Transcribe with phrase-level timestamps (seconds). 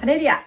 [0.00, 0.42] ハレリア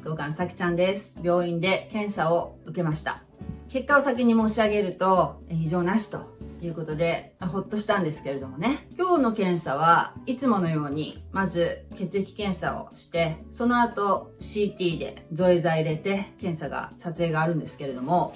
[0.00, 1.20] 福岡のさきちゃんです。
[1.22, 3.22] 病院で検査を受けました。
[3.68, 6.22] 結果を先に申し上げると、異常なしと
[6.62, 8.86] いうことで、ほっとしたんですけれどもね。
[8.96, 18.32] 今日の検査はいつものように、まず血液検査をして、その後 CT で造影剤入れて検査が、撮影があるんですけれども、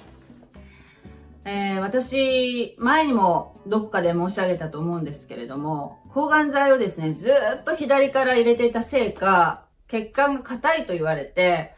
[1.49, 11.73] えー私、前にもどこかで申し上げたと思うんですけれども、抗がん剤をですね、ずっと左から入れていたせいか、血管が硬いと言われて、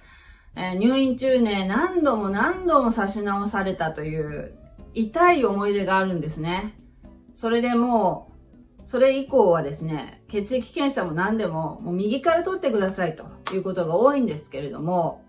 [0.56, 4.58] えー入院中ね、何度も何度も差し直されたという
[4.94, 6.74] 痛い思い出があるんですね。
[7.34, 8.32] それでも
[8.78, 15.22] う、それ以降はですね、血液検査も何でも、もう右から取ってくださいということが多いんですけれども、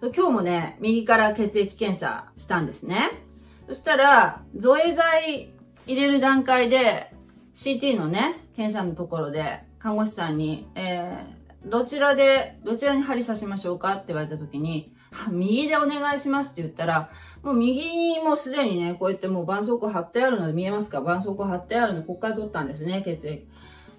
[0.00, 3.25] 今日もね、右から血液検査したんですね。
[3.68, 5.52] そしたら、造影剤
[5.86, 7.12] 入れる段階で、
[7.54, 14.92] CT のね、検査のところで、看護師さんに、えー、どちらで、どちらに針刺しましょうかって言われた時に、
[15.30, 17.10] 右でお願いしますって言ったら、
[17.42, 20.98] もう右にもうすでにね、こうやってもう絆創膏貼ってあるので見えますか？
[21.00, 23.48] 絆創膏貼ってあるので、ここから取ったんですね、血液。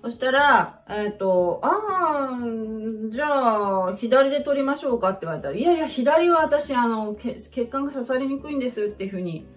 [0.03, 2.39] そしたら、えっ、と、ああ、
[3.09, 3.27] じゃ
[3.87, 9.47] あ、左で取りましょうかって言われたら、いやいや、左は私、あの、血管が刺さりにくいんですっていうふうに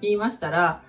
[0.00, 0.82] 言いましたら、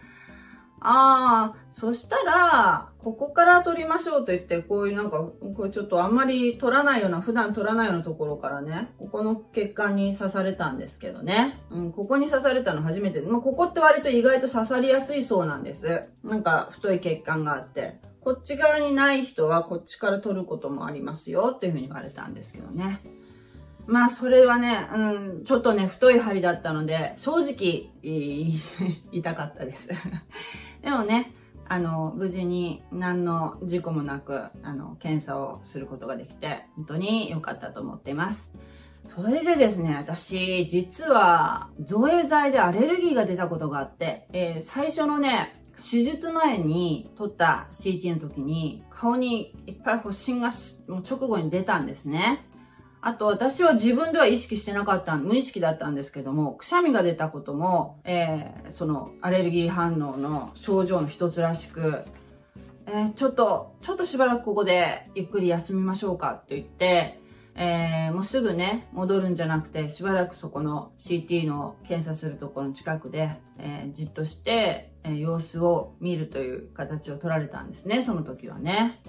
[0.84, 5.24] ああ、そしたら、ここから取りましょうと言って、こういうなんか、
[5.56, 11.62] これちょっとあんまり取らないような、普段取らないようなところからね、ここの血管に刺されたんですけどね。
[11.70, 13.22] うん、ここに刺されたの初めて。
[13.22, 16.10] まあ、ここって割と意外と刺さりやすいそうなんです。
[16.24, 18.02] なんか、太い血管があって。
[18.24, 23.02] こっち側にない人はこっちから取ることもありますよっていうふうに言われたんですけどね。
[23.88, 24.98] まあ、それはね、う
[25.42, 27.90] ん、ちょっとね、太い針だったので、正直、
[29.12, 29.90] 痛かったです。
[30.84, 31.34] でもね、
[31.68, 38.56] あの、無事に何の事故もなく、あの、検査をすることができて、本当に良かったと思っています。
[39.04, 50.52] それでですね、私、実は、造影剤でアレルギーが出たことがあって、えー最初のね、手術前に撮った CT の時に、顔にいっぱい発疹が
[50.88, 52.46] 直後に出たんですね。
[53.04, 62.04] あと私は自分では意識してなかった、無意識だったんですけども、くしゃみが出たことも、えーそのアレルギー反応の症状の一つらしく、
[62.86, 67.20] えーちょっと、ちょっとしばらくここでゆっくり休みましょうかって言って、
[67.56, 79.02] えーもうすぐね、戻るんじゃなくて、しばらくそこの CT の検査するところの近くで、えーじっとして、え様子を見るという形を取られたんですね、その時はね。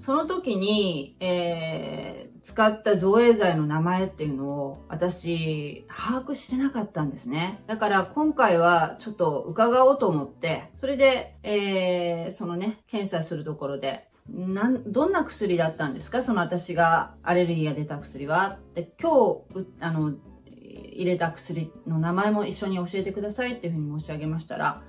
[0.00, 7.62] その時に、えー使った造影剤の名前っていうのを私、把握してなかったんですね。
[7.66, 16.22] だから今回はちょっと伺おうと思って、それで、えーそのね、検査するところで、なん、どんな薬だったんですか？
[16.22, 18.58] その私がアレルギーが出た薬は。
[18.74, 20.12] で、今日、あの、
[20.52, 24.82] 入れた薬の名前も一緒に教えてくださいっていうふうに申し上げましたら、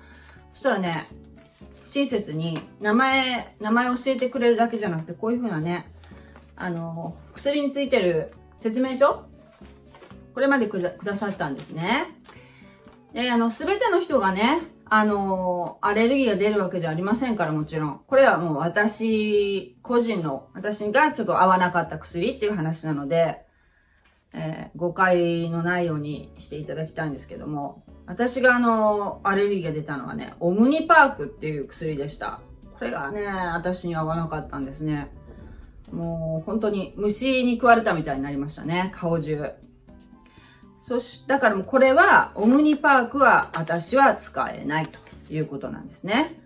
[0.55, 1.07] そしたらね、
[1.85, 5.91] 親切に名前、名前教えてくれるだけじゃなくて、こういう風なね、
[6.55, 9.25] あの、薬についてる説明書
[10.33, 12.07] これまでくだくださったんですね。
[13.13, 18.01] で、あの、すべての人がね、あの、アレルギーが出るわけじゃありませんから、もちろん。
[18.07, 23.44] これはもう私、個人の、私がちょっと合わなかった薬っていう話なので、
[24.35, 32.41] えー誤解のないようにしていただきたいんですけども、私があの、アレルギーが出たのはね、オムニパークっていう薬でした。
[32.77, 35.09] これがね、私に合わなかったんですね。
[35.91, 39.53] もう本当に虫に食われたみたいになりましたね、顔中。
[40.81, 46.39] そし、だからもうこれは、オムニパークは私は使えないということなんですね。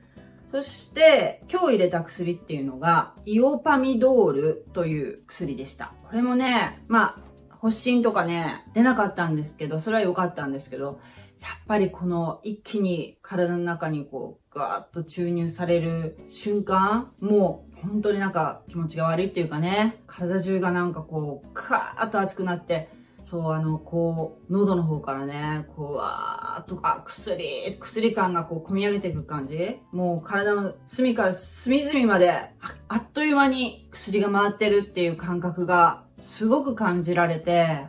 [0.52, 5.94] そして、今日入れた薬っていうのが、イオパミドールという薬でした。
[6.08, 7.29] これもね、まあ、
[7.62, 11.00] 発疹とかね、出なかったんですけど、それは良かったんですけど、
[11.42, 22.90] やっぱりこの一気に体の中にこう、ガーッと注入される瞬間、もう本当になんか気持ちが悪いっていうかね、体中がなんかこう、カーッと熱くなって、
[23.24, 29.80] そう、あの、こう、喉の方からね、こう、わーっと、あ、薬、薬感がこう、込み上げていく感じ。
[29.92, 32.32] もう体の隅から隅々まで、
[32.88, 37.86] あっという間に薬が回ってるっていう感覚が、すごく感じられて、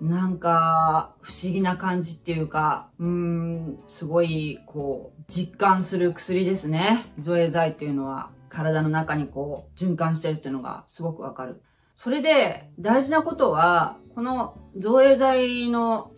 [0.00, 7.04] なんか、不思議な感じっていうか、うーん、すごい、こう、実感する薬ですね。
[7.18, 11.62] 造影剤っていうのは、体の中にこう、循環してるっていうのがすごくわかる。
[11.96, 16.12] それで、大事なことは、この造影剤の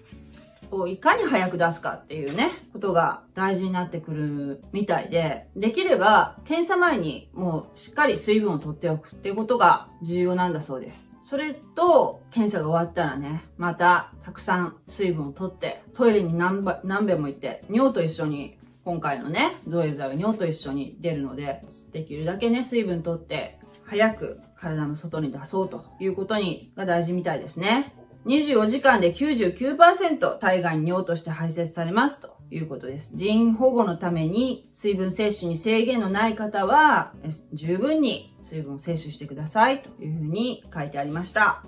[0.73, 11.14] をいかに早く出すかっていうね、ことが大事になってくるみたいで、できれば検査前にもうしっかり水分を取っておくっていうことが重要なんだそうです。
[11.32, 27.94] それと、検査が終わったらね、またたくさん水分を取って、トイレに何何べも行って、尿と一緒に今回のね、造影剤は尿と一緒に出るので、できるだけね、水分取って、早く体の外に出そうということに、が大事みたいですね。
[28.26, 33.12] 24時間で99%体外に尿として排泄されますということです。
[33.14, 37.14] 人保護のために水分摂取に制限のない方は
[37.55, 41.64] 十分に水分を摂取してくださいというふうに書いてありました。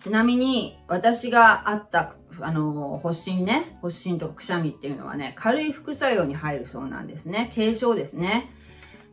[0.00, 7.52] ちなみに私があったあの、発疹ね、発疹とかくしゃみっていうのはね、軽い副作用に入るそうなんですね。
[7.54, 8.48] 軽症ですね。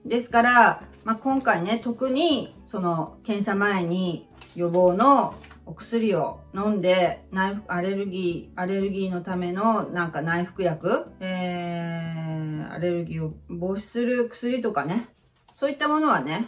[0.05, 5.35] ですから、まあ、今回ね、特に、その、検査前に予防の
[5.65, 15.09] お薬を飲んで、内アレルギー、アレルギーのためのなんか内服薬、えー、アレルギーを防止する薬とかね、
[15.59, 16.47] そういったものはね、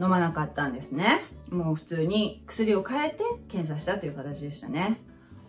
[0.00, 1.20] 飲まなかったんですね。
[1.48, 5.00] もう普通に薬を変えて検査したという形でしたね。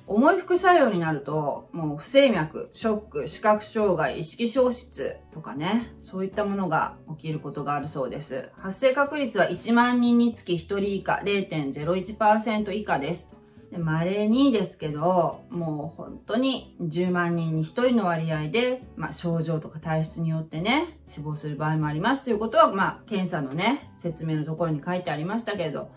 [0.05, 8.51] 重い副作用になると、もう不整脈、ショック、視覚障害、意識消失とかね、そういったものが起きることがあるそうです。
[8.57, 13.38] 発生確率は1万人につき1人以下、0.01%以下です。
[13.77, 22.25] 稀にですけど、もう本当に10万人に1人の割合で、まあ、症状とか体質によってね、死亡する場合もあります。
[22.25, 25.91] ということは、まあ、検査のね、説明のところに書いてありましたけれど、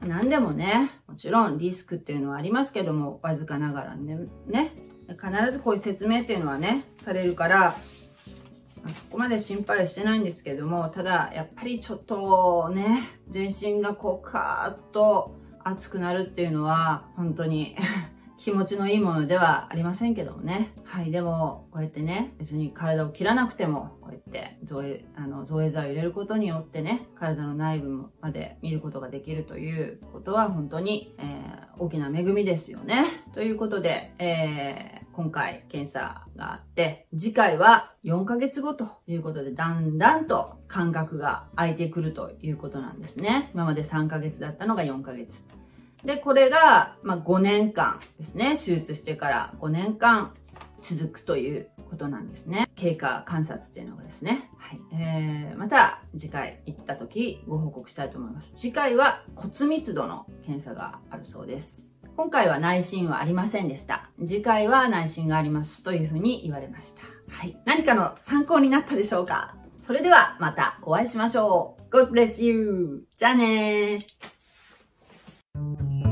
[0.00, 4.72] 何でもね、もちろんリスクっていうのはありますけども、わずかながらね、ね、
[5.08, 7.76] 必ずこういう説明っていうのはね、されるから、
[8.88, 17.76] そこまで心配してないんですけども、ただ、やっぱりちょっとね、全身がこう、カーッと熱くなるっていうのは、本当に
[18.38, 20.72] 気持ちのいいものではありませんけどもね。
[20.84, 33.04] はい、でも、こうやってね、別に体を切らなくても、こうやって造影、あの、造影剤を入れることによってね、体の内部まで見ることができるということは、本当に、えー、大きな恵みですよね。
[33.32, 43.50] ということで、えー、今回検査があって、次回は4ヶ月後ということで、だんだんと間隔が空いてくるということなんですね。
[43.54, 45.44] 今まで3ヶ月だったのが4ヶ月。
[46.04, 48.56] で、これが、まあ、5年間ですね。
[48.56, 50.32] 手術してから5年間
[50.82, 52.68] 続くということなんですね。
[52.74, 54.50] 経過観察っていうのがですね。
[54.58, 54.80] はい。
[54.92, 58.52] えー、また次回行った時ご報告したいと思います。
[58.56, 61.91] 次回は骨密度の検査があるそうです。
[62.16, 64.10] 今回は内心はありませんでした。
[64.20, 67.02] 次回は内心がありますというふうに言われました。
[67.28, 67.58] はい。
[67.64, 69.54] 何かの参考になったでしょうか？
[69.78, 71.82] それではまたお会いしましょう。
[71.94, 73.04] God bless you!
[73.16, 76.11] じゃあねー